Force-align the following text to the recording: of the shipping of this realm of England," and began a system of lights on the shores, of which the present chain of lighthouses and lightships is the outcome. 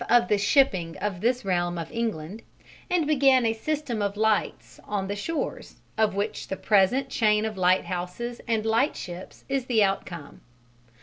of 0.09 0.29
the 0.29 0.37
shipping 0.39 0.97
of 0.97 1.21
this 1.21 1.45
realm 1.45 1.77
of 1.77 1.91
England," 1.91 2.41
and 2.89 3.05
began 3.05 3.45
a 3.45 3.53
system 3.53 4.01
of 4.01 4.17
lights 4.17 4.79
on 4.85 5.07
the 5.07 5.15
shores, 5.15 5.75
of 5.95 6.15
which 6.15 6.47
the 6.47 6.57
present 6.57 7.07
chain 7.07 7.45
of 7.45 7.55
lighthouses 7.55 8.41
and 8.47 8.65
lightships 8.65 9.45
is 9.47 9.65
the 9.67 9.83
outcome. 9.83 10.41